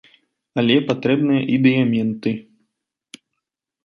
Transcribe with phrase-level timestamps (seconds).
[0.59, 2.33] Але патрэбныя і дыяменты.